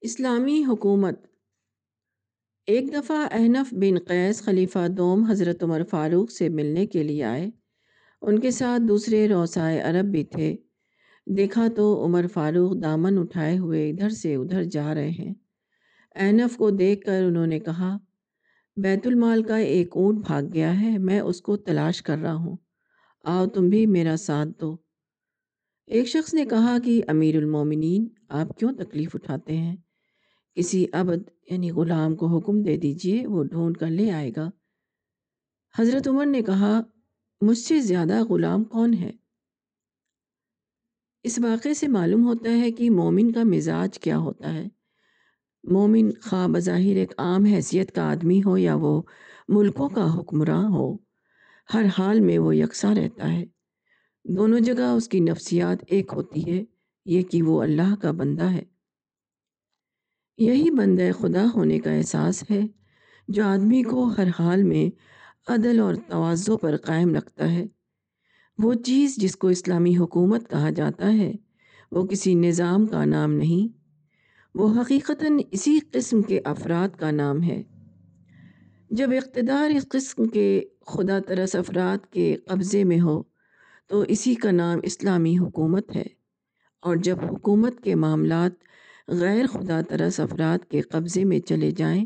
[0.00, 1.26] اسلامی حکومت۔
[2.66, 7.50] ایک دفعہ احنف بن قیس خلیفہ دوم حضرت عمر فاروق سے ملنے کے لیے آئے۔
[8.22, 10.56] ان کے ساتھ دوسرے روسائے عرب بھی تھے۔
[11.26, 15.34] دیکھا تو عمر فاروق دامن اٹھائے ہوئے ادھر سے ادھر جا رہے ہیں۔
[16.14, 17.98] احنف کو دیکھ کر انہوں نے کہا،
[18.76, 22.56] بیت المال کا ایک اونٹ بھاگ گیا ہے، میں اس کو تلاش کر رہا ہوں۔
[23.24, 24.76] آؤ، تم بھی میرا ساتھ دو
[25.86, 29.76] ایک شخص نے کہا کہ، امیر المومنین، آپ کیوں تکلیف اٹھاتے ہیں؟
[30.54, 34.50] کسی عبد یعنی غلام کو حکم دے دیجیے، وہ ڈھونڈ کر لے آئے گا۔
[35.78, 36.80] حضرت عمر نے کہا،
[37.40, 39.10] مجھ سے زیادہ غلام کون ہے؟
[41.22, 44.68] اس واقعے سے معلوم ہوتا ہے کہ مومن کا مزاج کیا ہوتا ہے۔
[45.64, 49.02] مومن خواہ بظاہر ایک عام حیثیت کا آدمی ہو یا وہ
[49.48, 50.96] ملکوں کا حکمراں ہو،
[51.74, 53.44] ہر حال میں وہ یکساں رہتا ہے۔
[54.24, 56.64] دونوں جگہ اس کی نفسیات ایک ہوتی ہے،
[57.06, 58.77] یہ کہ وہ اللہ کا بندہ ہے۔
[60.38, 62.60] یہی بندہ خدا ہونے کا احساس ہے
[63.28, 65.00] جو آدمی کو ہر حال میں
[65.48, 67.66] عدل اور توازوں پر قائم رکھتا ہے۔
[68.58, 71.32] وہ چیز جس کو اسلامی حکومت کہا جاتا ہے،
[71.92, 73.78] وہ کسی نظام کا نام نہیں،
[74.54, 77.62] وہ حقیقتاً اسی قسم کے افراد کا نام ہے۔
[78.90, 83.22] جب اقتدار اس قسم کے خدا ترس افراد کے قبضے میں ہو،
[83.86, 86.04] تو اسی کا نام اسلامی حکومت ہے۔
[86.80, 88.67] اور جب حکومت کے معاملات
[89.08, 92.04] غیر خدا ترس افراد کے قبضے میں چلے جائیں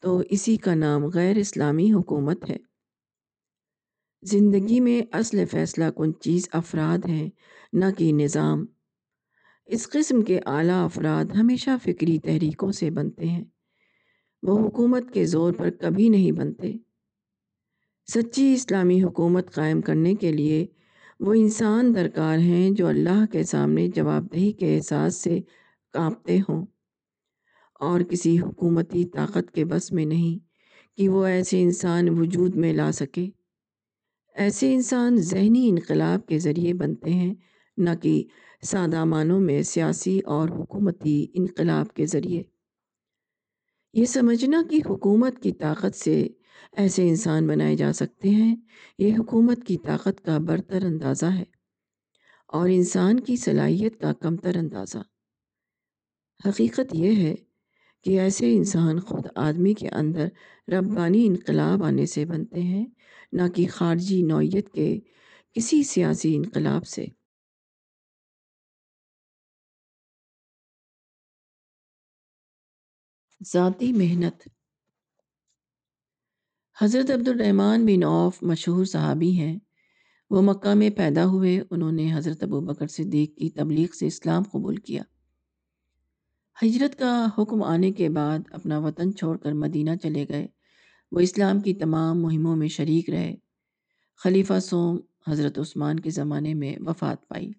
[0.00, 2.56] تو اسی کا نام غیر اسلامی حکومت ہے۔
[4.22, 7.30] زندگی میں اصل فیصلہ کن چیز افراد ہیں،
[7.72, 8.66] نہ کہ نظام۔
[9.66, 13.44] اس قسم کے اعلیٰ افراد ہمیشہ فکری تحریکوں سے بنتے ہیں۔
[14.42, 16.72] وہ حکومت کے زور پر کبھی نہیں بنتے۔
[18.14, 20.66] سچی اسلامی حکومت قائم کرنے کے لیے
[21.20, 25.40] وہ انسان درکار ہیں جو اللہ کے سامنے جواب دہی کے احساس سے
[25.92, 26.66] کانپتے ہوں۔
[27.80, 30.52] اور کسی حکومتی طاقت کے بس میں نہیں
[30.98, 33.30] کہ وہ ایسے انسان وجود میں لا سکے۔
[34.34, 37.34] ایسے انسان ذہنی انقلاب کے ذریعے بنتے ہیں،
[37.76, 38.24] نہ کہ
[38.62, 42.42] سادہ معنوں میں سیاسی اور حکومتی انقلاب کے ذریعے۔
[43.94, 46.28] یہ سمجھنا کہ حکومت کی طاقت سے
[46.76, 48.56] ایسے انسان بنائے جا سکتے ہیں،
[48.98, 51.44] یہ حکومت کی طاقت کا برتر اندازہ ہے۔
[52.48, 54.98] اور انسان کی صلاحیت کا کمتر اندازہ۔
[56.48, 57.34] حقیقت یہ ہے
[58.04, 60.28] کہ ایسے انسان خود آدمی کے اندر
[60.68, 62.86] ربانی انقلاب آنے سے بنتے ہیں،
[63.32, 65.00] نہ کہ خارجی نوعیت کے
[65.52, 67.06] کسی سیاسی انقلاب سے۔
[73.46, 74.48] ذاتی محنت۔
[76.80, 79.58] حضرت عبد الرحمن بن عوف مشہور صحابی ہیں۔
[80.30, 84.42] وہ مکہ میں پیدا ہوئے، انہوں نے حضرت ابو بکر صدیق کی تبلیغ سے اسلام
[84.42, 85.02] قبول کیا۔
[86.56, 90.46] ہجرت کا حکم آنے کے بعد اپنا وطن چھوڑ کر مدینہ چلے گئے۔
[91.12, 93.34] وہ اسلام کی تمام مہموں میں شریک رہے۔
[94.16, 94.98] خلیفہ سوم
[95.28, 97.50] حضرت عثمان کے زمانے میں وفات پائی۔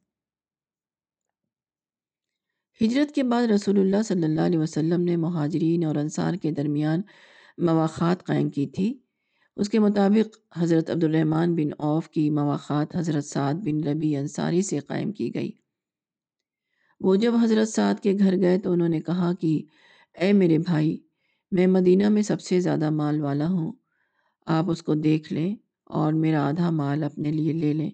[2.82, 7.02] ہجرت کے بعد رسول اللہ صلی اللہ علیہ وسلم نے مہاجرین اور انصار کے درمیان
[7.58, 9.00] مواخات قائم کی تھی۔
[9.56, 14.62] اس کے مطابق حضرت عبد الرحمن بن عوف کی مواخات حضرت سعد بن ربی انصاری
[14.62, 15.52] سے قائم کی گئی۔
[17.00, 19.62] وہ جب حضرت سعد کے گھر گئے تو انہوں نے کہا کہ
[20.20, 20.98] اے میرے بھائی،
[21.52, 23.72] میں مدینہ میں سب سے زیادہ مال والا ہوں۔
[24.46, 27.92] آپ اس کو دیکھ لیں اور میرا آدھا مال اپنے لیے لے لیں۔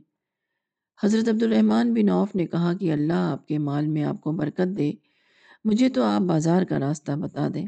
[1.03, 4.31] حضرت عبد الرحمن بن عوف نے کہا کہ اللہ آپ کے مال میں آپ کو
[4.31, 4.91] برکت دے،
[5.63, 7.67] مجھے تو آپ بازار کا راستہ بتا دیں۔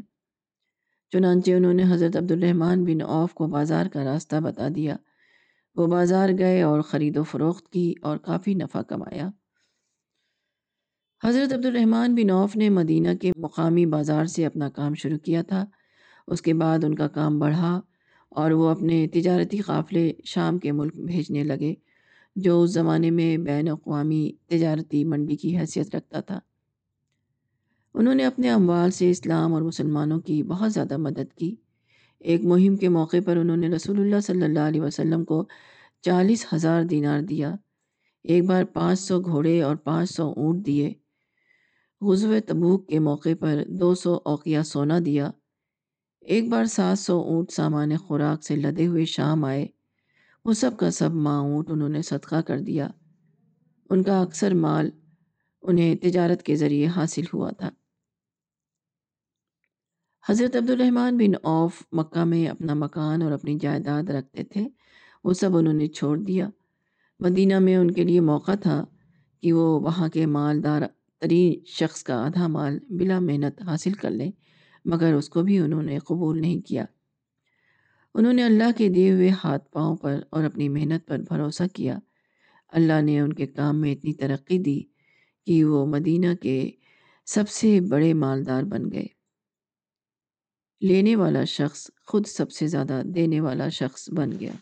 [1.10, 4.96] چنانچہ انہوں نے حضرت عبد الرحمن بن عوف کو بازار کا راستہ بتا دیا۔
[5.74, 9.30] وہ بازار گئے اور خرید و فروخت کی اور کافی نفع کمایا۔
[11.24, 15.42] حضرت عبد الرحمن بن عوف نے مدینہ کے مقامی بازار سے اپنا کام شروع کیا
[15.42, 15.64] تھا۔
[16.26, 17.80] اس کے بعد ان کا کام بڑھا
[18.28, 21.74] اور وہ اپنے تجارتی قافلے شام کے ملک بھیجنے لگے،
[22.36, 26.40] جو اس زمانے میں بین اقوامی تجارتی منڈی کی حیثیت رکھتا تھا۔
[27.94, 31.54] انہوں نے اپنے اموال سے اسلام اور مسلمانوں کی بہت زیادہ مدد کی۔
[32.18, 35.46] ایک مہم کے موقع پر انہوں نے رسول اللہ صلی اللہ علیہ وسلم کو
[36.02, 37.54] چالیس ہزار دینار دیا۔
[38.22, 40.92] ایک بار پانچ سو گھوڑے اور پانچ سو اونٹ دیے۔
[42.02, 45.30] غزو تبوک کے موقع پر دو سو اوقیہ سونا دیا۔
[46.20, 49.66] ایک بار سات سو اونٹ سامان خوراک سے لدے ہوئے شام آئے۔
[50.44, 52.88] وہ سب کا سب ماں اونٹ انہوں نے صدقہ کر دیا۔
[53.90, 54.90] ان کا اکثر مال
[55.62, 57.70] انہیں تجارت کے ذریعے حاصل ہوا تھا۔
[60.28, 64.68] حضرت عبد الرحمن بن عوف مکہ میں اپنا مکان اور اپنی جائیداد رکھتے تھے۔
[65.24, 66.48] وہ سب انہوں نے چھوڑ دیا۔
[67.20, 68.84] مدینہ میں ان کے لیے موقع تھا
[69.40, 70.82] کہ وہ وہاں کے مالدار
[71.22, 74.30] ترین شخص کا آدھا مال بلا محنت حاصل کر لیں
[74.84, 76.84] مگر اس کو بھی انہوں نے قبول نہیں کیا۔
[78.14, 81.98] انہوں نے اللہ کے دیے ہوئے ہاتھ پاؤں پر اور اپنی محنت پر بھروسہ کیا۔
[82.68, 84.80] اللہ نے ان کے کام میں اتنی ترقی دی
[85.46, 86.70] کہ وہ مدینہ کے
[87.26, 89.06] سب سے بڑے مالدار بن گئے۔
[90.80, 94.52] لینے والا شخص خود سب سے زیادہ دینے والا شخص بن گیا۔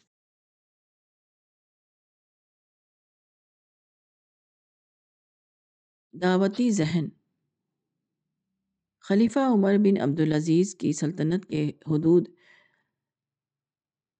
[6.15, 7.09] دعوتی ذہن۔
[9.01, 12.29] خلیفہ عمر بن عبدالعزیز کی سلطنت کے حدود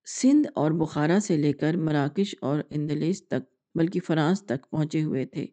[0.07, 5.27] سندھ اور بخارا سے لے کر مراکش اور اندلیس تک، بلکہ فرانس تک پہنچے ہوئے
[5.27, 5.47] تھے۔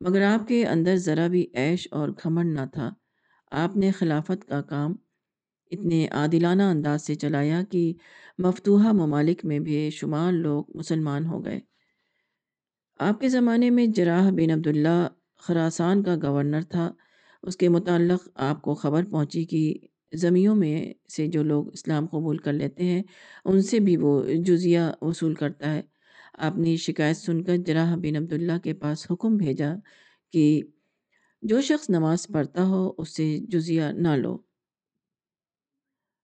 [0.00, 2.90] مگر آپ کے اندر ذرا بھی عیش اور گھمنڈ نہ تھا۔
[3.50, 4.94] آپ نے خلافت کا کام
[5.70, 7.94] اتنے عادلانہ انداز سے چلایا کہ
[8.38, 11.60] مفتوحہ ممالک میں بھی شمار لوگ مسلمان ہو گئے۔
[12.98, 16.92] آپ کے زمانے میں جراح بن عبداللہ خراسان کا گورنر تھا۔
[17.42, 19.74] اس کے متعلق آپ کو خبر پہنچی کہ
[20.12, 23.02] زمیوں میں سے جو لوگ اسلام قبول کر لیتے ہیں،
[23.44, 25.82] ان سے بھی وہ جزیہ وصول کرتا ہے۔
[26.38, 29.74] آپ نے شکایت سن کر جراح بن عبداللہ کے پاس حکم بھیجا
[30.32, 30.62] کہ
[31.42, 34.38] جو شخص نماز پڑھتا ہو، اس سے جزیہ نہ لو۔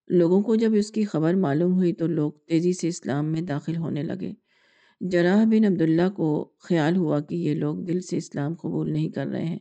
[0.08, 3.76] لوگوں کو جب اس کی خبر معلوم ہوئی تو لوگ تیزی سے اسلام میں داخل
[3.76, 4.32] ہونے لگے۔
[5.10, 9.26] جراح بن عبداللہ کو خیال ہوا کہ یہ لوگ دل سے اسلام قبول نہیں کر
[9.26, 9.58] رہے ہیں،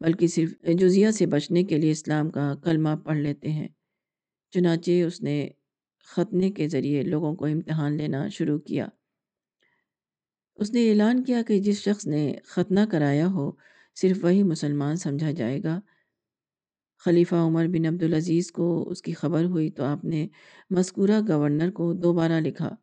[0.00, 3.68] بلکہ صرف جزیہ سے بچنے کے لیے اسلام کا کلمہ پڑھ لیتے ہیں۔
[4.50, 5.48] چنانچہ اس نے
[6.04, 8.88] ختنے کے ذریعے لوگوں کو امتحان لینا شروع کیا۔
[10.56, 13.52] اس نے اعلان کیا کہ جس شخص نے ختنہ کرایا ہو،
[13.94, 15.80] صرف وہی مسلمان سمجھا جائے گا۔
[16.98, 20.28] خلیفہ عمر بن عبدالعزیز کو اس کی خبر ہوئی تو آپ نے
[20.70, 22.74] مذکورہ گورنر کو دوبارہ لکھا۔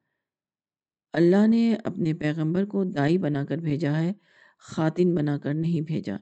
[1.13, 4.13] اللہ نے اپنے پیغمبر کو دائی بنا کر بھیجا ہے
[4.59, 6.17] خاتن بنا کر نہیں بھیجا۔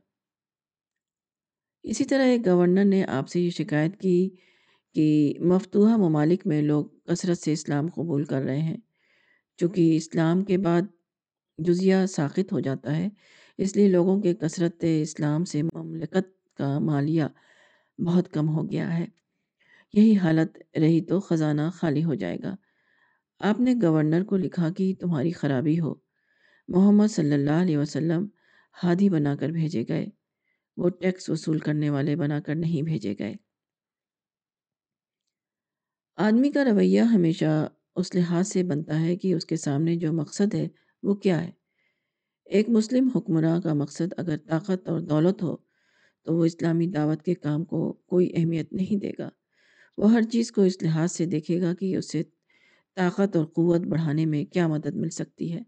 [1.83, 4.29] اسی طرح ایک گورنر نے آپ سے یہ شکایت کی
[4.95, 8.77] کہ مفتوحہ ممالک میں لوگ کثرت سے اسلام قبول کر رہے ہیں،
[9.57, 10.81] چونکہ اسلام کے بعد
[11.57, 13.09] جزیہ ساخت ہو جاتا ہے۔
[13.57, 17.23] اس لیے لوگوں کے کثرت اسلام سے مملکت کا مالیہ
[17.99, 19.05] بہت کم ہو گیا ہے۔
[19.93, 22.55] یہی حالت رہی تو خزانہ خالی ہو جائے گا۔
[23.39, 25.95] آپ نے گورنر کو لکھا کہ تمہاری خرابی ہو۔
[26.67, 28.27] محمد صلی اللہ علیہ وسلم
[28.83, 30.05] ہادی بنا کر بھیجے گئے۔
[30.77, 33.33] وہ ٹیکس وصول کرنے والے بنا کر نہیں بھیجے گئے۔
[36.15, 40.53] آدمی کا رویہ ہمیشہ اس لحاظ سے بنتا ہے کہ اس کے سامنے جو مقصد
[40.53, 40.67] ہے
[41.03, 41.51] وہ کیا ہے۔
[42.45, 45.55] ایک مسلم حکمراں کا مقصد اگر طاقت اور دولت ہو
[46.23, 49.29] تو وہ اسلامی دعوت کے کام کو کوئی اہمیت نہیں دے گا۔
[49.97, 52.23] وہ ہر چیز کو اس لحاظ سے دیکھے گا کہ اسے
[52.97, 55.61] طاقت اور قوت بڑھانے میں کیا مدد مل سکتی ہے؟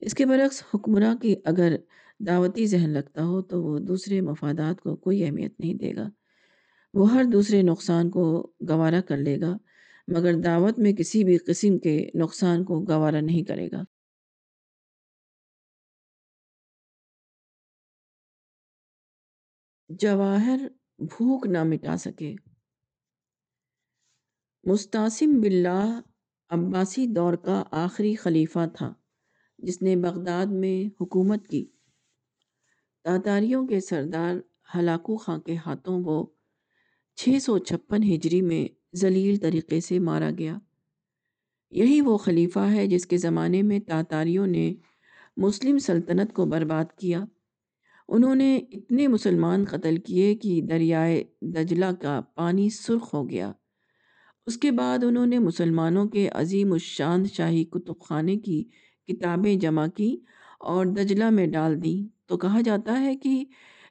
[0.00, 1.76] اس کے برعکس، حکمراں کی اگر
[2.18, 6.08] دعوتی ذہن لگتا ہو تو وہ دوسرے مفادات کو کوئی اہمیت نہیں دے گا۔
[6.94, 9.56] وہ ہر دوسرے نقصان کو گوارا کر لے گا،
[10.08, 13.82] مگر دعوت میں کسی بھی قسم کے نقصان کو گوارا نہیں کرے گا۔
[19.90, 20.68] جواہر
[20.98, 22.34] بھوک نہ مٹا سکے۔
[24.66, 26.00] مستعصم باللہ
[26.50, 28.94] عباسی دور کا آخری خلیفہ تھا،
[29.58, 31.64] جس نے بغداد میں حکومت کی۔
[33.04, 34.36] تاتاریوں کے سردار
[34.74, 36.26] ہلاکو خاں کے ہاتھوں وہ
[37.16, 40.58] چھ سو چھپن ہجری میں ذلیل طریقے سے مارا گیا۔
[41.70, 44.74] یہی وہ خلیفہ ہے جس کے زمانے میں تاتاریوں نے
[45.36, 47.24] مسلم سلطنت کو برباد کیا۔
[48.08, 53.52] انہوں نے اتنے مسلمان قتل کیے کہ دریائے دجلہ کا پانی سرخ ہو گیا۔
[54.46, 58.64] اس کے بعد انہوں نے مسلمانوں کے عظیم الشان شاہی کتب خانے کی
[59.08, 60.16] کتابیں جمع کی
[60.60, 63.44] اور دجلہ میں ڈال دیں۔ تو کہا جاتا ہے کہ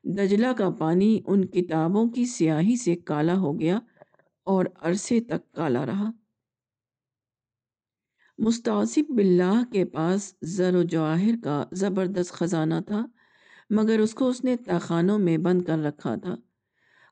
[0.03, 3.79] دجلہ کا پانی ان کتابوں کی سیاہی سے کالا ہو گیا
[4.43, 6.11] اور عرصے تک کالا رہا۔
[8.37, 13.05] مستعصب باللہ کے پاس زر و جواہر کا زبردست خزانہ تھا،
[13.69, 16.35] مگر اس کو اس نے تاخانوں میں بند کر رکھا تھا۔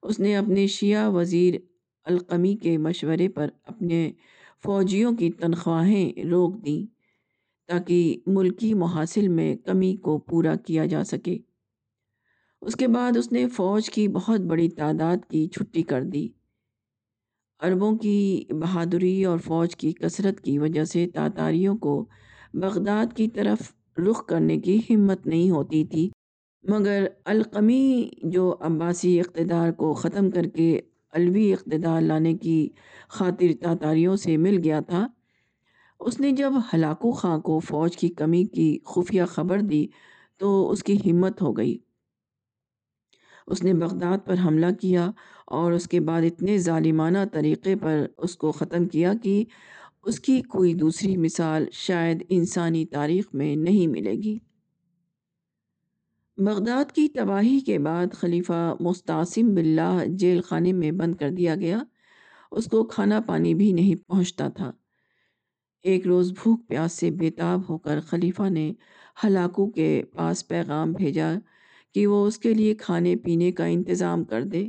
[0.04, 1.56] اس نے اپنے شیعہ وزیر
[2.06, 4.12] القمی کے مشورے پر اپنے
[4.64, 6.86] فوجیوں کی تنخواہیں روک دیں
[7.68, 11.38] تاکہ ملکی محاصل میں کمی کو پورا کیا جا سکے۔
[12.62, 16.28] اس کے بعد اس نے فوج کی بہت بڑی تعداد کی چھٹی کر دی۔
[17.60, 22.06] عربوں کی بہادری اور فوج کی کثرت کی وجہ سے تاتاریوں کو
[22.54, 26.10] بغداد کی طرف رخ کرنے کی ہمت نہیں ہوتی تھی،
[26.64, 30.80] مگر القمی جو عباسی اقتدار کو ختم کر کے
[31.14, 32.70] علوی اقتدار لانے کی
[33.10, 35.08] خاطر تاتاریوں سے مل گیا تھا۔
[36.00, 39.88] اس نے جب ہلاکو خاں کو فوج کی کمی کی خفیہ خبر دی
[40.38, 41.78] تو اس کی ہمت ہو گئی۔
[43.48, 45.12] اس نے بغداد پر حملہ کیا
[45.48, 49.44] اور اس کے بعد اتنے ظالمانہ طریقے پر اس کو ختم کیا کہ
[50.04, 54.38] اس کی کوئی دوسری مثال شاید انسانی تاریخ میں نہیں ملے گی۔
[56.46, 61.80] بغداد کی تباہی کے بعد خلیفہ مستعصم باللہ جیل خانے میں بند کر دیا گیا۔
[62.52, 64.72] اس کو کھانا پانی بھی نہیں پہنچتا تھا۔
[65.82, 68.74] ایک روز بھوک پیاس سے بیتاب ہو کر خلیفہ نے
[69.24, 71.34] ہلاکو کے پاس پیغام بھیجا
[71.96, 74.68] کہ وہ اس کے لیے کھانے پینے کا انتظام کر دے۔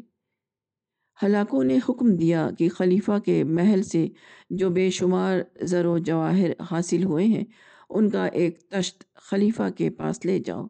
[1.23, 4.09] ہلاکو نے حکم دیا کہ خلیفہ کے محل سے
[4.51, 7.45] جو بے شمار زر و جواہر حاصل ہوئے ہیں،
[7.91, 10.67] ان کا ایک تشت خلیفہ کے پاس لے جاؤ۔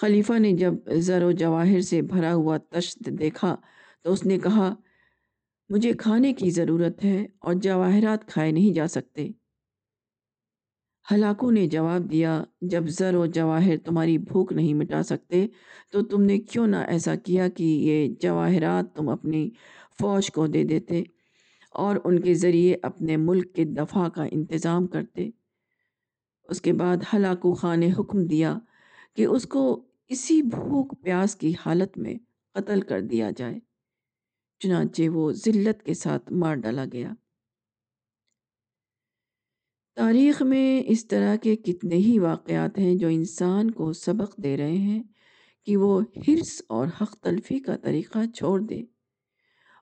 [0.00, 3.56] خلیفہ نے جب زر و جواہر سے بھرا ہوا تشت دیکھا
[4.02, 4.74] تو اس نے کہا،
[5.68, 9.28] مجھے کھانے کی ضرورت ہے اور جواہرات کھائے نہیں جا سکتے۔
[11.10, 15.46] ہلاکو نے جواب دیا، جب زر و جواہر تمہاری بھوک نہیں مٹا سکتے
[15.92, 19.50] تو تم نے کیوں نہ ایسا کیا کہ یہ جواہرات تم اپنی
[20.00, 21.02] فوج کو دے دیتے
[21.72, 25.30] اور ان کے ذریعے اپنے ملک کے دفاع کا انتظام کرتے۔
[26.48, 28.58] اس کے بعد ہلاکو خان نے حکم دیا
[29.18, 32.14] کہ اس کو اسی بھوک پیاس کی حالت میں
[32.54, 33.58] قتل کر دیا جائے۔
[34.58, 37.12] چنانچہ وہ ذلت کے ساتھ مار ڈالا گیا۔
[39.96, 44.76] تاریخ میں اس طرح کے کتنے ہی واقعات ہیں جو انسان کو سبق دے رہے
[44.76, 45.02] ہیں
[45.66, 48.82] کہ وہ حرص اور حق تلفی کا طریقہ چھوڑ دے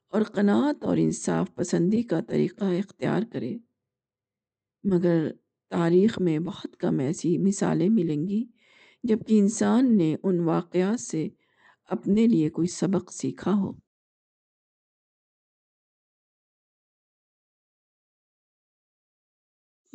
[0.09, 3.57] اور قناعت اور انصاف پسندی کا طریقہ اختیار کرے۔
[4.85, 5.31] مگر
[5.71, 8.45] تاریخ میں بہت کم ایسی مثالیں ملیں گی
[9.07, 11.29] جبکہ انسان نے ان واقعات سے
[11.85, 13.73] اپنے لیے کوئی سبق سیکھا ہو۔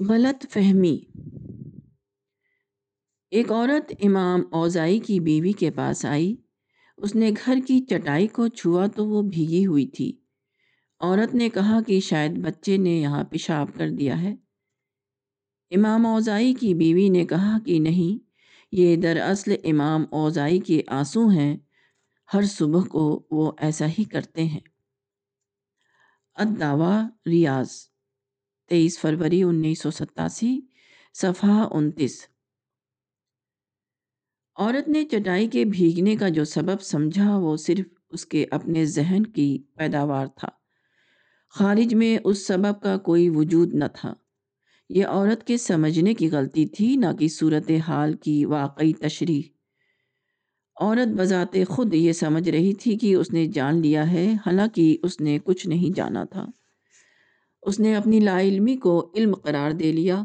[0.10, 1.00] غلط فہمی۔
[3.30, 6.36] ایک عورت امام اوزائی کی بیوی کے پاس آئی۔
[6.98, 10.18] اس نے گھر کی چٹائی کو چھوا تو وہ بھیگی ہوئی تھی۔
[11.00, 14.36] عورت نے کہا کہ شاید بچے نے یہاں پیشاب کر دیا ہے۔
[15.72, 18.31] امام اوزائی کی بیوی نے کہا کہ نہیں
[18.72, 21.58] یہ دراصل امام اوزائی کے آنسو ہیں،
[22.34, 24.60] ہر صبح کو وہ ایسا ہی کرتے ہیں۔
[26.36, 27.70] الدعوی ریاض،
[28.70, 30.60] تیئیس فروری انیس سو ستاسی،
[31.14, 32.28] صفحہ انتیس۔
[34.56, 39.24] عورت نے چٹائی کے بھیگنے کا جو سبب سمجھا، وہ صرف اس کے اپنے ذہن
[39.26, 40.50] کی پیداوار تھا۔
[41.50, 44.14] خارج میں اس سبب کا کوئی وجود نہ تھا۔
[44.96, 49.42] یہ عورت کے سمجھنے کی غلطی تھی، نہ کہ صورت حال کی واقعی تشریح۔
[50.82, 55.22] عورت بذات خود یہ سمجھ رہی تھی کہ اس نے جان لیا ہے، حالانکہ اس
[55.22, 56.46] نے کچھ نہیں جانا تھا۔
[57.62, 60.24] اس نے اپنی لا علمی کو علم قرار دے لیا۔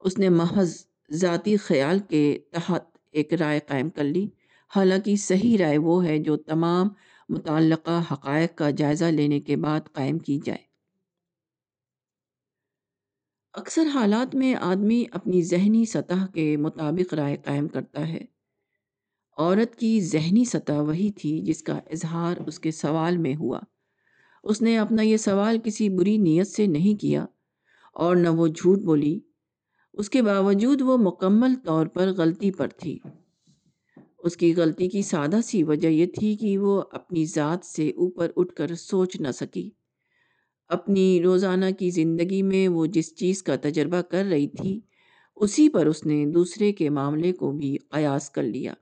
[0.00, 0.76] اس نے محض
[1.12, 4.28] ذاتی خیال کے تحت ایک رائے قائم کر لی۔
[4.76, 6.88] حالانکہ صحیح رائے وہ ہے جو تمام
[7.28, 10.67] متعلقہ حقائق کا جائزہ لینے کے بعد قائم کی جائے۔
[13.58, 18.24] اکثر حالات میں آدمی اپنی ذہنی سطح کے مطابق رائے قائم کرتا ہے۔
[19.36, 23.60] عورت کی ذہنی سطح وہی تھی جس کا اظہار اس کے سوال میں ہوا۔
[24.44, 27.26] اس نے اپنا یہ سوال کسی بری نیت سے نہیں کیا
[27.94, 29.20] اور نہ وہ جھوٹ بولی۔
[29.92, 32.98] اس کے باوجود وہ مکمل طور پر غلطی پر تھی۔
[34.18, 38.30] اس کی غلطی کی سادہ سی وجہ یہ تھی کہ وہ اپنی ذات سے اوپر
[38.36, 39.70] اٹھ کر سوچ نہ سکی۔
[40.68, 44.80] اپنی روزانہ کی زندگی میں وہ جس چیز کا تجربہ کر رہی تھی،
[45.36, 48.74] اسی پر اس نے دوسرے کے معاملے کو بھی قیاس کر لیا۔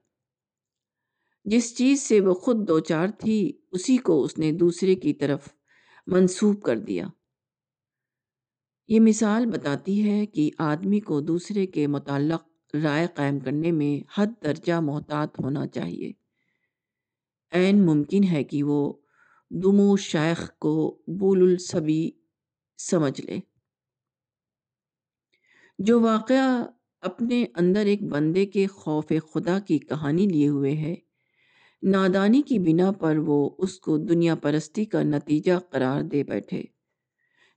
[1.44, 5.48] جس چیز سے وہ خود دو چار تھی، اسی کو اس نے دوسرے کی طرف
[6.06, 7.08] منسوب کر دیا۔
[8.88, 14.26] یہ مثال بتاتی ہے کہ آدمی کو دوسرے کے متعلق رائے قائم کرنے میں حد
[14.44, 16.12] درجہ محتاط ہونا چاہیے۔
[17.52, 18.92] عین ممکن ہے کہ وہ
[19.50, 22.10] دمو شیخ کو بول الصبی
[22.78, 23.38] سمجھ لے۔
[25.78, 26.66] جو واقعہ
[27.00, 30.94] اپنے اندر ایک بندے کے خوف خدا کی کہانی لیے ہوئے ہے،
[31.82, 36.62] نادانی کی بنا پر وہ اس کو دنیا پرستی کا نتیجہ قرار دے بیٹھے۔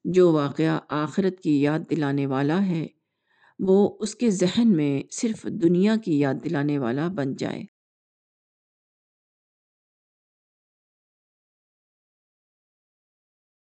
[0.03, 2.87] جو واقعہ آخرت کی یاد دلانے والا ہے،
[3.59, 7.78] وہ اس کے ذہن میں صرف دنیا کی یاد دلانے والا بن جائے۔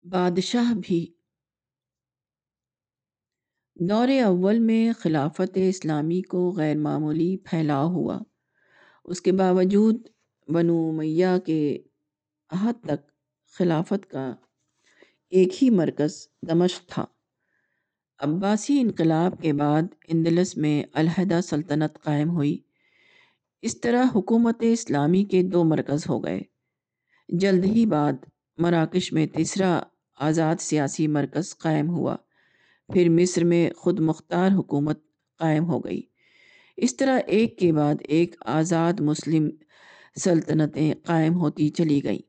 [0.04, 1.14] بادشاہ بھی۔
[3.76, 8.20] دور اول میں خلافت اسلامی کو غیر معمولی پھیلاؤ ہوا۔
[9.06, 10.08] اس کے باوجود
[10.48, 11.78] بنو میاں کے
[12.52, 13.12] حد تک
[13.58, 14.36] خلافت کا
[15.30, 17.06] ایک ہی مرکز دمشق تھا۔
[18.20, 22.58] عباسی انقلاب کے بعد اندلس میں علیحدہ سلطنت قائم ہوئی۔
[23.62, 26.42] اس طرح حکومت اسلامی کے دو مرکز ہو گئے۔
[27.30, 28.14] جلد ہی بعد
[28.58, 29.84] مراکش میں تیسرا
[30.22, 32.16] آزاد سیاسی مرکز قائم ہوا۔
[32.94, 35.00] پھر مصر میں خود مختار حکومت
[35.40, 36.02] قائم ہو گئی۔
[36.78, 39.50] اس طرح ایک کے بعد ایک آزاد مسلم
[40.20, 42.22] سلطنتیں قائم ہوتی چلی گئیں۔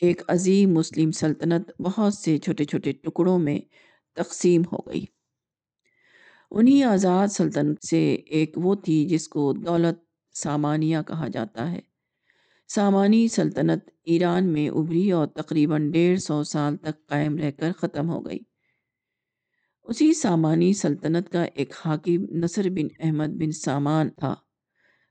[0.00, 3.58] ایک عظیم مسلم سلطنت بہت سے چھوٹے چھوٹے ٹکڑوں میں
[4.16, 5.04] تقسیم ہو گئی۔
[6.50, 9.98] انہی آزاد سلطنت سے ایک وہ تھی جس کو دولت
[10.36, 11.89] سامانیہ کہا جاتا ہے۔
[12.74, 18.10] سامانی سلطنت ایران میں ابری اور تقریباً ڈیڑھ سو سال تک قائم رہ کر ختم
[18.10, 18.38] ہو گئی۔
[19.84, 24.34] اسی سامانی سلطنت کا ایک حاکم نصر بن احمد بن سامان تھا۔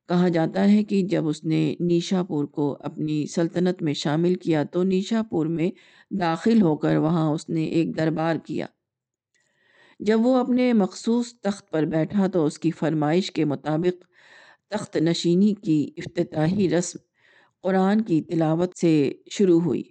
[0.07, 4.63] کہا جاتا ہے کہ جب اس نے نیشا پور کو اپنی سلطنت میں شامل کیا
[4.63, 5.71] تو نیشا پور میں
[6.11, 8.65] داخل ہو کر وہاں اس نے ایک دربار کیا۔
[9.99, 14.03] جب وہ اپنے مخصوص تخت پر بیٹھا تو اس کی فرمائش کے مطابق
[14.69, 17.08] تخت نشینی کی افتتاحی رسم
[17.63, 19.83] قرآن کی تلاوت سے شروع ہوئی۔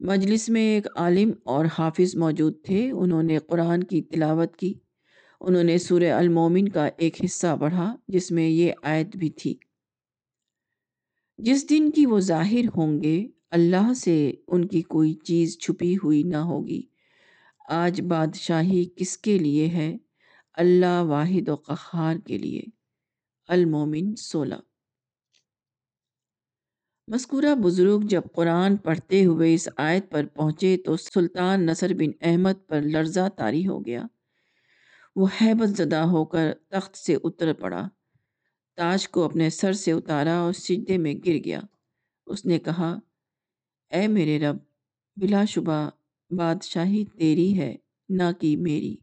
[0.00, 4.74] مجلس میں ایک عالم اور حافظ موجود تھے۔ انہوں نے قرآن کی تلاوت کی۔
[5.40, 9.54] انہوں نے سورہ المومن کا ایک حصہ پڑھا، جس میں یہ آیت بھی تھی۔
[11.38, 16.22] جس دن کی وہ ظاہر ہوں گے، اللہ سے ان کی کوئی چیز چھپی ہوئی
[16.22, 16.82] نہ ہوگی۔
[17.68, 19.96] آج بادشاہی کس کے لیے ہے؟
[20.54, 22.62] اللہ واحد و قہار کے لیے۔
[23.48, 24.67] المومن سولہ۔
[27.10, 32.66] مذکورہ بزرگ جب قرآن پڑھتے ہوئے اس آیت پر پہنچے تو سلطان نصر بن احمد
[32.66, 34.06] پر لرزہ تاری ہو گیا۔
[35.16, 37.88] وہ حیبت زدہ ہو کر تخت سے اتر پڑا۔
[38.76, 41.60] تاج کو اپنے سر سے اتارا اور سجدے میں گر گیا۔
[42.26, 42.98] اس نے کہا،
[43.92, 44.56] اے میرے رب،
[45.16, 45.90] بلا شبہ
[46.30, 47.76] بادشاہی تیری ہے،
[48.08, 48.96] نہ کہ میری۔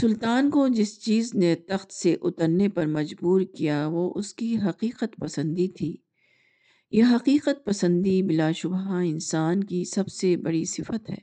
[0.00, 5.20] سلطان کو جس چیز نے تخت سے اترنے پر مجبور کیا، وہ اس کی حقیقت
[5.20, 5.96] پسندی تھی۔
[6.90, 11.16] یہ حقیقت پسندی بلا شبہ انسان کی سب سے بڑی صفت ہے۔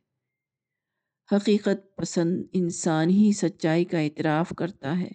[1.35, 5.11] حقیقت پسند انسان ہی سچائی کا اعتراف کرتا ہے۔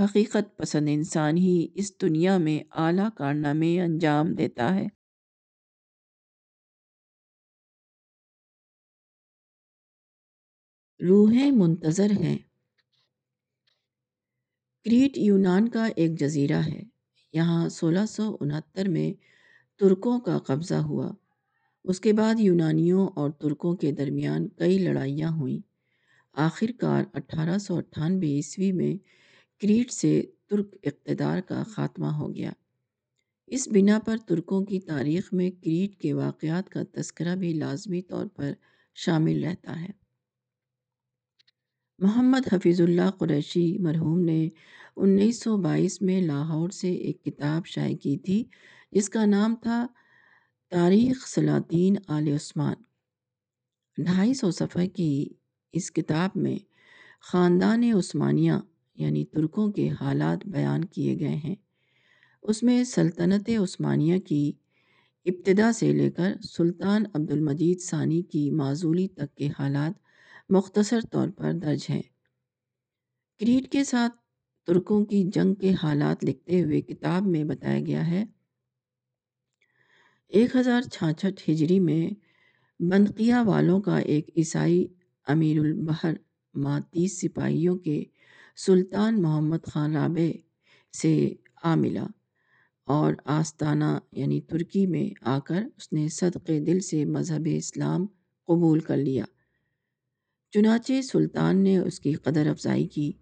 [0.00, 4.86] حقیقت پسند انسان ہی اس دنیا میں اعلیٰ کارنامے انجام دیتا ہے۔
[11.08, 12.51] روحیں منتظر ہیں۔
[14.84, 16.82] کریٹ یونان کا ایک جزیرہ ہے۔
[17.32, 19.12] یہاں سولہ سو انہتر میں
[19.80, 21.12] ترکوں کا قبضہ ہوا۔
[21.84, 25.58] اس کے بعد یونانیوں اور ترکوں کے درمیان کئی لڑائیاں ہوئیں۔
[26.32, 28.96] آخر کار اٹھارہ سو اٹھانوے عیسوی میں
[29.62, 32.52] کریٹ سے ترک اقتدار کا خاتمہ ہو گیا۔
[33.46, 38.26] اس بنا پر ترکوں کی تاریخ میں کریٹ کے واقعات کا تذکرہ بھی لازمی طور
[38.26, 38.52] پر
[38.94, 40.01] شامل رہتا ہے۔
[42.02, 44.48] محمد حفیظ اللہ قریشی مرحوم نے
[44.96, 48.44] انیس سو بائیس میں لاہور سے ایک کتاب شائع کی تھی،
[48.92, 49.86] جس کا نام تھا
[50.70, 52.74] تاریخ سلاطین آل عثمان۔
[53.98, 55.28] ڈھائی سو صفحے کی
[55.72, 56.58] اس کتاب میں
[57.20, 58.52] خاندان عثمانیہ
[58.94, 61.56] یعنی ترکوں کے حالات بیان کیے گئے ہیں۔
[62.42, 64.52] اس میں سلطنت عثمانیہ کی
[65.24, 70.11] ابتدا سے لے کر سلطان عبد المجید ثانی کی معزولی تک کے حالات
[70.48, 72.02] مختصر طور پر درج ہیں۔
[73.40, 74.12] کریٹ کے ساتھ
[74.66, 78.24] ترکوں کی جنگ کے حالات لکھتے ہوئے کتاب میں بتایا گیا ہے،
[80.28, 82.10] ایک ہزار چھاچھٹ ہجری میں
[82.80, 84.86] بندقیہ والوں کا ایک عیسائی
[85.26, 86.12] امیر البحر
[86.54, 88.04] ماتیس سپاہیوں کے
[88.56, 90.30] سلطان محمد خان رابع
[91.02, 92.06] سے آ ملا
[92.84, 98.06] اور آستانہ یعنی ترکی میں آ کر اس نے صدق دل سے مذہب اسلام
[98.48, 99.24] قبول کر لیا۔
[100.52, 103.12] چنانچہ سلطان نے اس کی قدر افزائی کی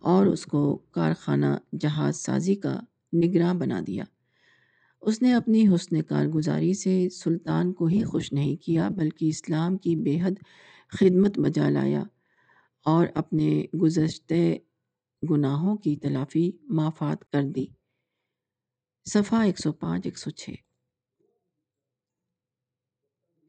[0.00, 1.46] اور اس کو کارخانہ
[1.80, 2.80] جہاز سازی کا
[3.12, 4.04] نگراں بنا دیا۔
[5.02, 9.96] اس نے اپنی حسن کارگزاری سے سلطان کو ہی خوش نہیں کیا، بلکہ اسلام کی
[9.96, 10.32] بے حد
[10.88, 12.02] خدمت بجا لایا
[12.84, 14.34] اور اپنے گزشتہ
[15.30, 17.66] گناہوں کی تلافی مافات کر دی۔
[19.04, 20.50] صفحہ ایک سو پانچ، ایک سو چھ۔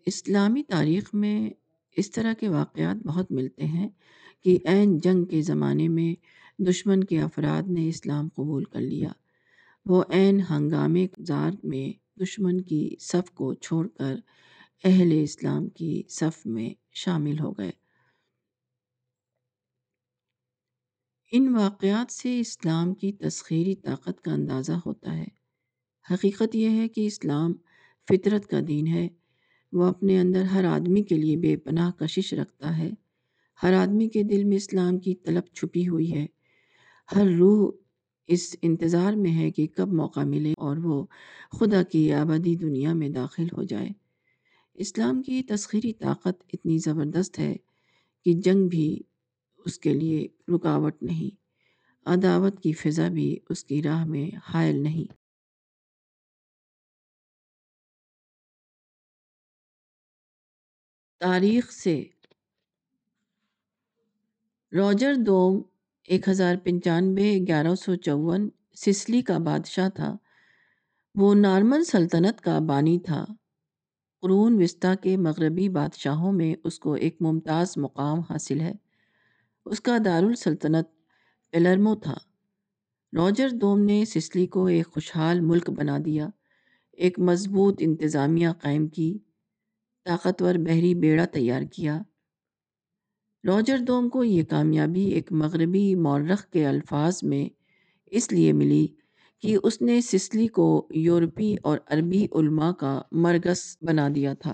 [0.05, 1.64] اسلامی تاریخ میں
[1.95, 3.89] اس طرح کے واقعات بہت ملتے ہیں
[4.43, 6.15] کہ عین جنگ کے زمانے میں
[6.61, 9.09] دشمن کے افراد نے اسلام قبول کر لیا۔
[9.85, 14.15] وہ عین ہنگامے زار میں دشمن کی صف کو چھوڑ کر
[14.83, 17.71] اہل اسلام کی صف میں شامل ہو گئے۔
[21.31, 25.25] ان واقعات سے اسلام کی تسخیری طاقت کا اندازہ ہوتا ہے۔
[26.11, 27.53] حقیقت یہ ہے کہ اسلام
[28.09, 29.07] فطرت کا دین ہے۔
[29.71, 32.91] وہ اپنے اندر ہر آدمی کے لیے بے پناہ کشش رکھتا ہے۔
[33.63, 36.25] ہر آدمی کے دل میں اسلام کی طلب چھپی ہوئی ہے۔
[37.15, 37.71] ہر روح
[38.27, 41.05] اس انتظار میں ہے کہ کب موقع ملے اور وہ
[41.51, 43.89] خدا کی آبادی دنیا میں داخل ہو جائے۔
[44.73, 47.55] اسلام کی تسخیری طاقت اتنی زبردست ہے
[48.25, 49.01] کہ جنگ بھی
[49.65, 51.35] اس کے لیے رکاوٹ نہیں،
[52.05, 55.24] عداوت کی فضا بھی اس کی راہ میں حائل نہیں۔
[61.19, 62.03] تاریخ سے۔
[64.71, 65.61] روجر دوم،
[66.03, 70.17] ایک ہزار پنچانوے، گیارہ سو چون، سسلی کا بادشاہ تھا۔
[71.15, 73.25] وہ نارمن سلطنت کا بانی تھا۔
[74.21, 78.73] قرون وسطی کے مغربی بادشاہوں میں اس کو ایک ممتاز مقام حاصل ہے۔
[79.65, 80.87] اس کا دارالسلطنت
[81.51, 82.15] پیلرمو تھا۔
[83.13, 86.27] روجر دوم نے سسلی کو ایک خوشحال ملک بنا دیا،
[86.91, 89.17] ایک مضبوط انتظامیہ قائم کی۔
[90.05, 91.97] طاقتور بحری بیڑا تیار کیا
[93.43, 97.47] روجر دوم کو یہ کامیابی ایک مغربی مورخ کے الفاظ میں
[98.11, 98.85] اس لیے ملی
[99.43, 104.53] کہ اس نے سسلی کو یورپی اور عربی علماء کا مرکز بنا دیا تھا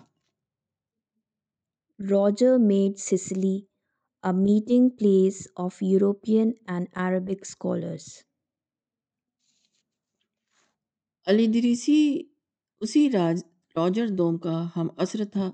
[1.99, 3.67] Roger made Sicily
[4.23, 8.07] a meeting place of European and Arabic scholars.
[11.27, 12.01] Ali Idrisi
[12.81, 13.41] اسی راج
[13.75, 15.51] روجر دوم کا ہم عصر تھا،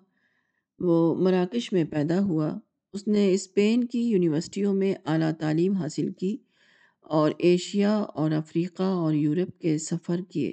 [0.80, 2.60] وہ مراکش میں پیدا ہوا۔
[2.94, 6.38] اس نے اسپین کی یونیورسٹیوں میں اعلیٰ تعلیم حاصل کی
[7.02, 10.52] اور ایشیا اور افریقہ اور یورپ کے سفر کیے۔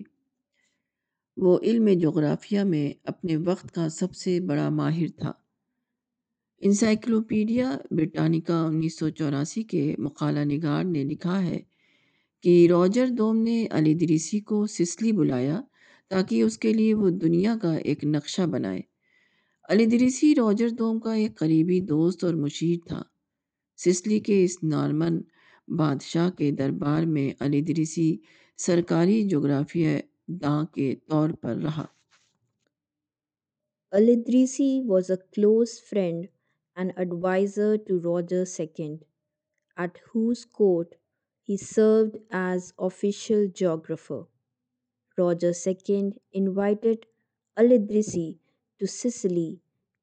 [1.37, 5.33] وہ علم جغرافیہ میں اپنے وقت کا سب سے بڑا ماہر تھا۔
[6.59, 11.61] انسائکلوپیڈیا برٹانیکا انیس سو چوراسی کے مقالہ نگار نے لکھا ہے
[12.43, 15.61] کہ روجر دوم نے علی دریسی کو سسلی بلایا
[16.09, 18.81] تاکہ اس کے لیے وہ دنیا کا ایک نقشہ بنائے۔
[19.69, 23.03] علی دریسی روجر دوم کا ایک قریبی دوست اور مشیر تھا۔
[23.77, 25.21] سسلی کے اس نارمن
[25.69, 28.17] بادشاہ کے دربار میں علی دریسی
[28.57, 31.85] سرکاری جغرافیہ داں کے طور پر رہا۔
[33.93, 36.23] Al-Idrisi was a close friend
[36.77, 38.95] and advisor to Roger II,
[39.77, 40.95] at whose court
[41.49, 44.34] he served as official.
[45.19, 47.07] Roger II invited
[47.57, 48.39] Al-Idrisi
[48.81, 49.61] to Sicily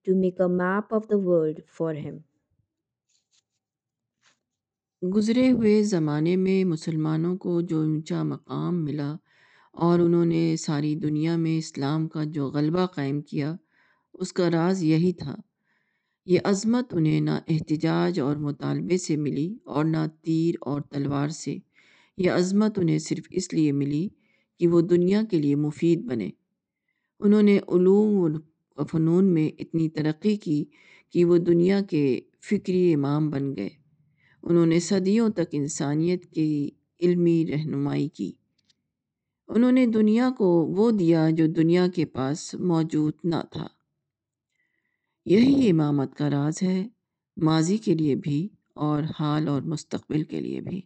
[0.08, 2.19] to make a map of the world for him.
[5.02, 9.15] گزرے ہوئے زمانے میں مسلمانوں کو جو اونچا مقام ملا
[9.76, 13.56] اور انہوں نے ساری دنیا میں اسلام کا جو غلبہ قائم کیا،
[14.13, 15.36] اس کا راز یہی تھا
[16.26, 21.58] یہ عظمت انہیں نہ احتجاج اور مطالبے سے ملی اور نہ تیر اور تلوار سے
[22.17, 24.08] یہ عظمت انہیں صرف اس لیے ملی
[24.62, 26.30] کہ وہ دنیا کے لیے مفید بنے۔
[27.19, 28.38] انہوں نے علوم
[28.78, 30.65] و فنون میں اتنی ترقی کی
[31.10, 33.69] کہ وہ دنیا کے فکری امام بن گئے۔
[34.43, 36.69] انہوں نے صدیوں تک انسانیت کی
[37.00, 38.32] علمی رہنمائی کی۔
[39.47, 43.67] انہوں نے دنیا کو وہ دیا جو دنیا کے پاس موجود نہ تھا۔
[45.26, 46.88] یہی امامت کا راز ہے،
[47.38, 50.82] ماضی کے لیے بھی اور حال اور مستقبل کے لیے بھی۔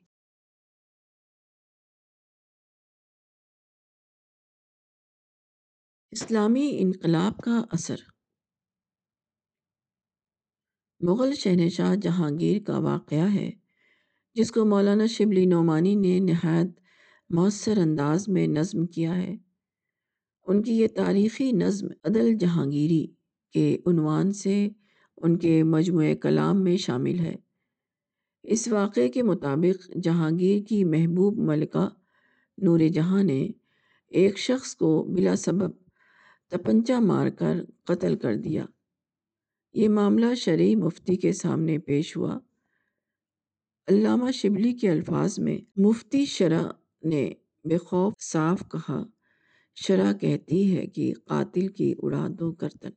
[6.15, 7.95] اسلامی انقلاب کا اثر۔
[10.99, 13.51] مغل شہنشاہ جہانگیر کا واقعہ ہے،
[14.33, 16.67] جس کو مولانا شبلی نعمانی نے نہایت
[17.29, 19.35] مؤثر انداز میں نظم کیا ہے۔
[20.43, 23.07] ان کی یہ تاریخی نظم عدل جہانگیری
[23.53, 24.69] کے عنوان سے
[25.17, 27.35] ان کے مجموعہ کلام میں شامل ہے۔
[28.43, 31.89] اس واقعے کے مطابق جہانگیر کی محبوب ملکہ
[32.57, 33.47] نور جہاں نے
[34.07, 35.84] ایک شخص کو بلا سبب
[36.49, 37.53] تپنچہ مار کر
[37.83, 38.65] قتل کر دیا۔
[39.73, 42.39] یہ معاملہ شرعی مفتی کے سامنے پیش ہوا۔
[43.87, 46.63] علامہ شبلی کے الفاظ میں مفتی شرع
[47.03, 49.03] نے بے خوف صاف کہا،
[49.75, 52.89] شرع کہتی ہے کہ قاتل کی اڑا دو گردن۔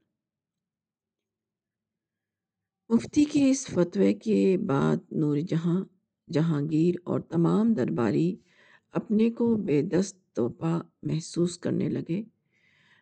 [2.88, 5.84] مفتی کے اس فتوے کے بعد نور جہاں،
[6.32, 8.36] جہانگیر اور تمام درباری
[8.90, 12.37] اپنے کو بے دست توپا محسوس کرنے لگے۔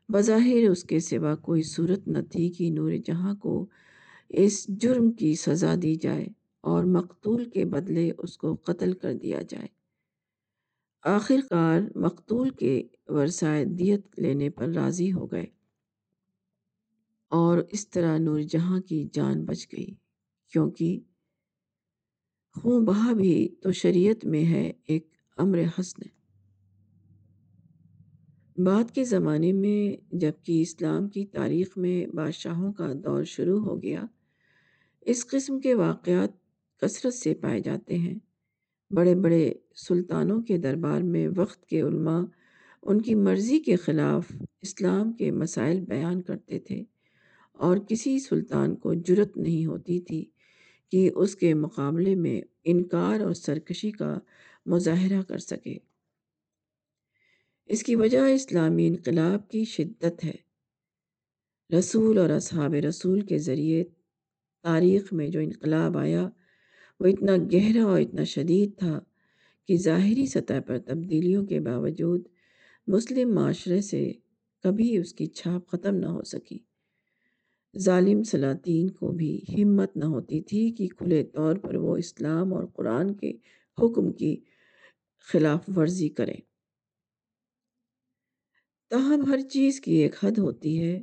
[0.09, 3.67] بظاہر اس کے سوا کوئی صورت نہ تھی کہ نور جہاں کو
[4.29, 6.27] اس جرم کی سزا دی جائے
[6.61, 9.67] اور مقتول کے بدلے اس کو قتل کر دیا جائے۔
[11.03, 15.47] آخر کار مقتول کے ورثائے دیت لینے پر راضی ہو گئے
[17.31, 19.95] اور اس طرح نور جہاں کی جان بچ گئی۔
[20.53, 21.01] کیونکہ
[22.55, 26.16] خون بہا بھی تو شریعت میں ہے ایک امر حسن۔
[28.59, 34.05] بعد کے زمانے میں جبکہ اسلام کی تاریخ میں بادشاہوں کا دور شروع ہو گیا،
[35.01, 36.29] اس قسم کے واقعات
[36.81, 38.15] کثرت سے پائے جاتے ہیں۔
[38.91, 42.23] بڑے بڑے سلطانوں کے دربار میں وقت کے علماء
[42.83, 46.83] ان کی مرضی کے خلاف اسلام کے مسائل بیان کرتے تھے
[47.53, 50.25] اور کسی سلطان کو جرت نہیں ہوتی تھی
[50.93, 54.19] کہ اس کے مقابلے میں انکار اور سرکشی کا
[54.67, 55.79] مظاہرہ کر سکے۔
[57.67, 60.35] اس کی وجہ اسلامی انقلاب کی شدت ہے۔
[61.79, 63.85] رسول اور اصحاب رسول کے ذریعے
[64.63, 66.29] تاریخ میں جو انقلاب آیا،
[67.01, 69.01] وہ اتنا گہرا اور اتنا شدید تھا
[69.69, 72.29] کہ ظاہری سطح پر تبدیلیوں کے باوجود
[72.87, 74.13] مسلم معاشرے سے
[74.63, 76.59] کبھی اس کی چھاپ ختم نہ ہو سکی۔
[77.79, 82.65] ظالم سلاطین کو بھی ہمت نہ ہوتی تھی کہ کھلے طور پر وہ اسلام اور
[82.65, 83.33] قرآن کے
[83.83, 84.37] حکم کی
[85.33, 86.46] خلاف ورزی کریں۔
[88.91, 91.03] تاہم، ہر چیز کی ایک حد ہوتی ہے۔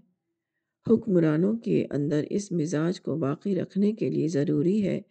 [0.87, 5.01] حکمرانوں کے اندر اس مزاج کو باقی رکھنے کے لیے ضروری ہے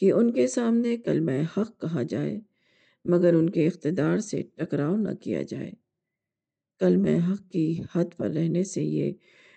[0.00, 2.40] کہ ان کے سامنے کلمہ حق کہا جائے،
[3.04, 5.70] مگر ان کے اقتدار سے ٹکراؤ نہ کیا جائے۔
[6.78, 9.12] کلمہ حق کی حد پر رہنے سے یہ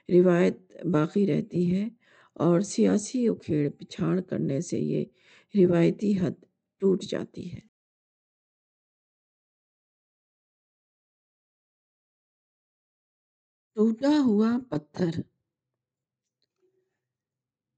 [0.10, 1.88] روایت باقی رہتی ہے
[2.34, 5.06] اور سیاسی اکھیڑ پچھاڑ کرنے سے یہ
[5.56, 6.44] روایتی حد
[6.82, 7.73] ٹوٹ جاتی ہے۔
[13.76, 15.10] ٹوٹا ہوا پتھر۔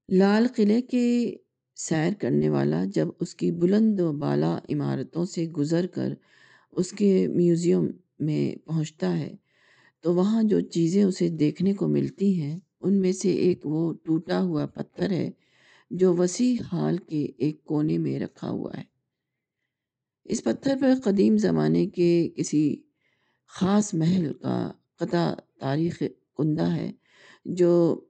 [0.08, 1.36] لال قلعے کے
[1.76, 6.12] سیر کرنے والا جب اس کی بلند و بالا عمارتوں سے گزر کر
[6.72, 7.86] اس کے میوزیم
[8.18, 9.36] میں پہنچتا ہے،
[10.00, 14.42] تو وہاں جو چیزیں اسے دیکھنے کو ملتی ہیں، ان میں سے ایک وہ ٹوٹا
[14.42, 15.30] ہوا پتھر ہے
[15.90, 18.84] جو وسیع حال کے ایک کونے میں رکھا ہوا ہے۔
[20.24, 22.76] اس پتھر پر قدیم زمانے کے کسی
[23.46, 26.02] خاص محل کا قطع تاریخ
[26.36, 26.92] کندہ ہے،
[27.44, 28.00] جو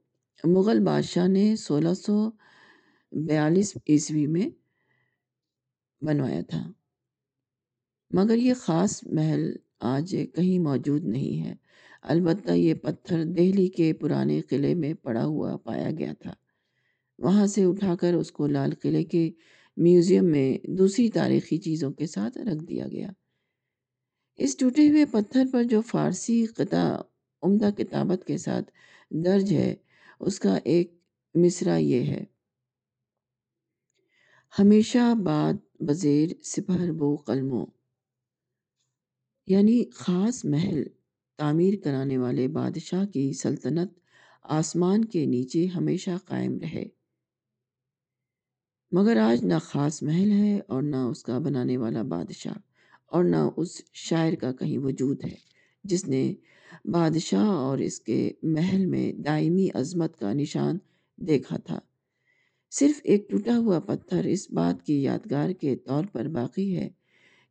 [0.45, 2.31] مغل بادشاہ نے سولہ سو
[3.13, 4.49] بیالیس عیسوی میں
[6.05, 6.73] بنوایا تھا۔
[8.11, 11.55] مگر یہ خاص محل آج کہیں موجود نہیں ہے۔
[12.03, 16.35] البتہ یہ پتھر دہلی کے پرانے قلعے میں پڑا ہوا پایا گیا تھا۔
[17.19, 19.31] وہاں سے اٹھا کر اس کو لال قلعے کے
[19.77, 23.09] میوزیم میں دوسری تاریخی چیزوں کے ساتھ رکھ دیا گیا۔
[24.37, 26.97] اس ٹوٹے ہوئے پتھر پر جو فارسی قطع
[27.43, 28.71] عمدہ کتابت کے ساتھ
[29.11, 29.75] درج ہے،
[30.21, 30.99] اس کا ایک
[31.35, 32.25] مصرع یہ ہے۔
[34.59, 37.67] ہمیشہ بعد بزیر سپہر بو قلموں
[39.47, 40.83] یعنی خاص محل
[41.37, 43.93] تعمیر کرانے والے بادشاہ کی سلطنت
[44.43, 46.85] آسمان کے نیچے ہمیشہ قائم رہے۔
[48.93, 52.66] مگر آج نہ خاص محل ہے اور نہ اس کا بنانے والا بادشاہ۔
[53.07, 55.35] اور نہ اس شاعر کا کہیں وجود ہے۔
[55.85, 56.35] جس نے
[56.85, 60.79] بادشاہ اور اس کے محل میں دائمی عظمت کا نشان
[61.17, 61.79] دیکھا تھا۔
[62.71, 66.89] صرف ایک ٹوٹا ہوا پتھر اس بات کی یادگار کے طور پر باقی ہے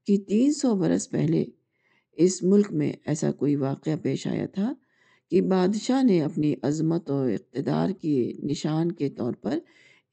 [0.08, 1.46] کہ تین سو برس پہلے
[2.12, 4.74] اس ملک میں ایسا کوئی واقعہ پیش آیا تھا
[5.32, 9.60] کہ بادشاہ نے اپنی عظمت و اقتدار کے نشان کے طور پر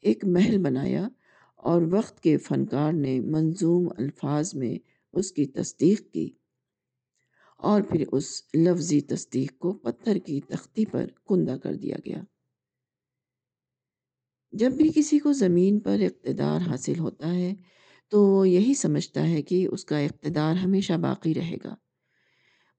[0.00, 1.08] ایک محل بنایا
[1.56, 6.30] اور وقت کے فنکار نے منظوم الفاظ میں اس کی تصدیق کی
[7.58, 12.22] اور پھر اس لفظی تصدیق کو پتھر کی تختی پر کندہ کر دیا گیا۔
[14.52, 17.54] جب بھی کسی کو زمین پر اقتدار حاصل ہوتا ہے،
[18.08, 21.74] تو وہ یہی سمجھتا ہے کہ اس کا اقتدار ہمیشہ باقی رہے گا۔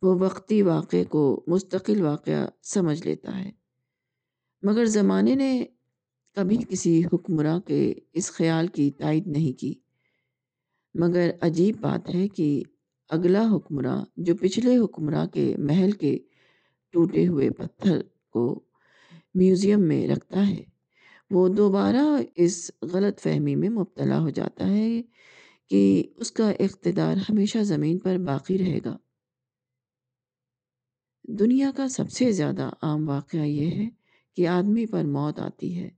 [0.02, 3.52] وہ وقتی واقعے کو مستقل واقعہ سمجھ لیتا ہے۔
[4.62, 5.66] مگر زمانے نے
[6.36, 9.83] کبھی کسی حکمراں کے اس خیال کی تائید نہیں کی۔
[10.96, 12.64] مگر عجیب بات ہے کہ
[13.10, 16.18] اگلا حکمراں جو پچھلے حکمراں کے محل کے
[16.94, 18.64] ٹوٹے ہوئے پتھر کو
[19.36, 20.64] میوزیم میں رکھتا ہے،
[21.32, 25.02] وہ دوبارہ اس غلط فہمی میں مبتلا ہو جاتا ہے
[25.70, 28.98] کہ اس کا اقتدار ہمیشہ زمین پر باقی رہے گا۔
[31.28, 33.90] دنیا کا سب سے زیادہ عام واقعہ یہ ہے
[34.36, 35.90] کہ آدمی پر موت آتی ہے،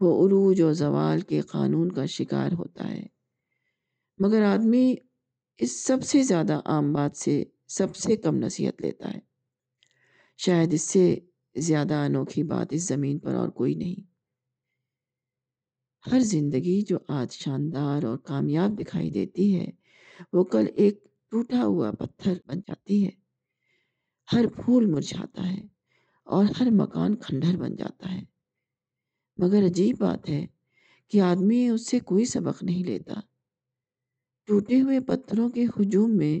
[0.00, 3.17] وہ عروج و زوال کے قانون کا شکار ہوتا ہے۔
[4.20, 4.94] مگر آدمی
[5.58, 9.18] اس سب سے زیادہ عام بات سے سب سے کم نصیحت لیتا ہے۔
[10.36, 11.18] شاید اس سے
[11.56, 14.08] زیادہ انوکھی بات اس زمین پر اور کوئی نہیں۔
[16.12, 19.66] ہر زندگی جو آج شاندار اور کامیاب دکھائی دیتی ہے،
[20.32, 23.10] وہ کل ایک ٹوٹا ہوا پتھر بن جاتی ہے۔
[24.32, 25.60] ہر پھول مرجھاتا ہے
[26.24, 28.22] اور ہر مکان کھنڈر بن جاتا ہے۔
[29.38, 30.46] مگر عجیب بات ہے
[31.08, 33.14] کہ آدمی اس سے کوئی سبق نہیں لیتا۔
[34.48, 36.40] ٹوٹے ہوئے پتھروں کے ہجوم میں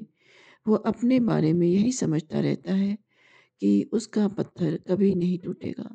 [0.66, 2.94] وہ اپنے بارے میں یہی سمجھتا رہتا ہے
[3.60, 5.94] کہ اس کا پتھر کبھی نہیں ٹوٹے گا۔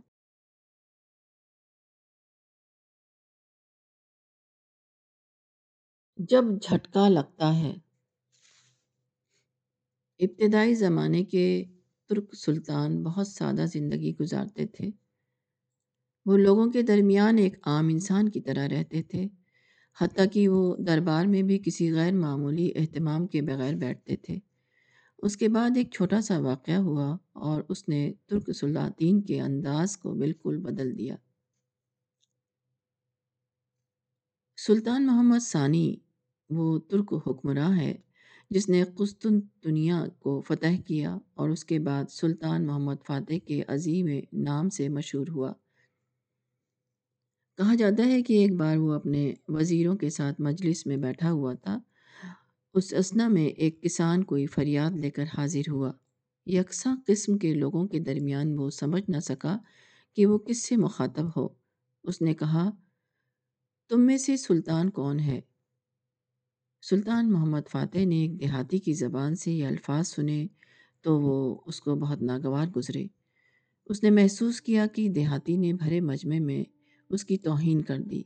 [6.17, 7.73] جب جھٹکا لگتا ہے۔
[10.19, 11.63] ابتدائی زمانے کے
[12.09, 14.89] ترک سلطان بہت سادہ زندگی گزارتے تھے۔
[16.25, 19.27] وہ لوگوں کے درمیان ایک عام انسان کی طرح رہتے تھے۔
[20.01, 24.39] حتیٰ کہ وہ دربار میں بھی کسی غیر معمولی اہتمام کے بغیر بیٹھتے تھے۔
[25.17, 29.97] اس کے بعد ایک چھوٹا سا واقعہ ہوا اور اس نے ترک سلاطین کے انداز
[29.97, 31.15] کو بالکل بدل دیا۔
[34.57, 35.95] سلطان محمد ثانی
[36.49, 37.93] وہ ترک حکمراں ہے
[38.49, 43.61] جس نے قسطن دنیا کو فتح کیا اور اس کے بعد سلطان محمد فاتح کے
[43.67, 45.53] عظیم نام سے مشہور ہوا۔
[47.57, 51.53] کہا جاتا ہے کہ ایک بار وہ اپنے وزیروں کے ساتھ مجلس میں بیٹھا ہوا
[51.53, 51.79] تھا۔
[52.73, 55.91] اس اسنا میں ایک کسان کوئی فریاد لے کر حاضر ہوا۔
[56.45, 59.57] یکساں قسم کے لوگوں کے درمیان وہ سمجھ نہ سکا
[60.15, 61.47] کہ وہ کس سے مخاطب ہو۔
[62.03, 62.69] اس نے کہا،
[63.89, 65.41] تم میں سے سلطان کون ہے؟
[66.81, 70.47] سلطان محمد فاتح نے ایک دیہاتی کی زبان سے یہ الفاظ سنے
[71.01, 73.05] تو وہ اس کو بہت ناگوار گزرے۔
[73.85, 76.63] اس نے محسوس کیا کہ دیہاتی نے بھرے مجمع میں
[77.13, 78.23] اس کی توہین کر دی۔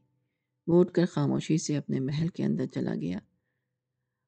[0.67, 3.19] وہ اٹھ کر خاموشی سے اپنے محل کے اندر چلا گیا۔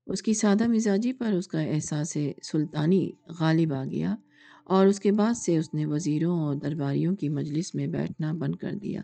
[0.07, 4.15] اس کی سادہ مزاجی پر اس کا احساس سلطانی غالب آ گیا
[4.63, 8.55] اور اس کے بعد سے اس نے وزیروں اور درباریوں کی مجلس میں بیٹھنا بند
[8.55, 9.01] کر دیا۔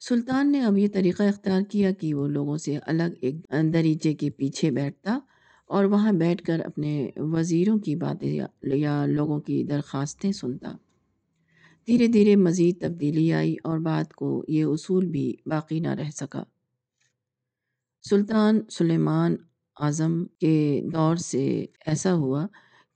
[0.00, 3.36] سلطان نے اب یہ طریقہ اختیار کیا کہ وہ لوگوں سے الگ ایک
[3.72, 5.18] دریچے کے پیچھے بیٹھتا
[5.66, 10.76] اور وہاں بیٹھ کر اپنے وزیروں کی باتیں یا لوگوں کی درخواستیں سنتا۔
[11.88, 16.42] دھیرے دھیرے مزید تبدیلی آئی اور بات کو یہ اصول بھی باقی نہ رہ سکا۔
[18.02, 19.36] سلطان سلیمان
[19.80, 22.46] اعظم کے دور سے ایسا ہوا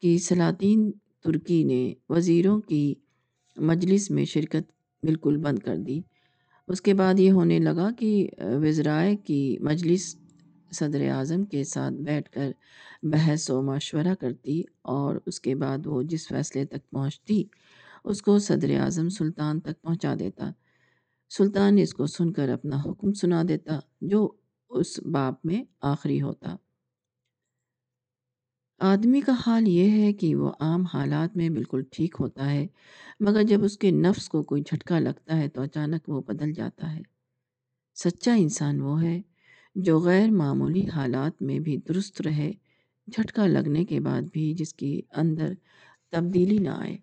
[0.02, 0.90] کہ سلاطین
[1.24, 2.94] ترکی نے وزیروں کی
[3.56, 4.70] مجلس میں شرکت
[5.02, 6.00] بالکل بند کر دی۔
[6.68, 10.16] اس کے بعد یہ ہونے لگا کہ وزرائے کی مجلس
[10.72, 12.50] صدر اعظم کے ساتھ بیٹھ کر
[13.02, 17.44] بحث و مشورہ کرتی اور اس کے بعد وہ جس فیصلے تک پہنچتی
[18.04, 20.50] اس کو صدر اعظم سلطان تک پہنچا دیتا۔
[21.30, 24.32] سلطان اس کو سن کر اپنا حکم سنا دیتا، جو
[24.70, 26.56] اس باپ میں آخری ہوتا۔
[28.78, 32.66] آدمی کا حال یہ ہے کہ وہ عام حالات میں بالکل ٹھیک ہوتا ہے،
[33.20, 36.96] مگر جب اس کے نفس کو کوئی جھٹکا لگتا ہے تو اچانک وہ بدل جاتا
[36.96, 37.02] ہے۔
[37.94, 39.20] سچا انسان وہ ہے
[39.74, 42.52] جو غیر معمولی حالات میں بھی درست رہے،
[43.06, 45.52] جھٹکا لگنے کے بعد بھی جس کی اندر
[46.10, 46.96] تبدیلی نہ آئے۔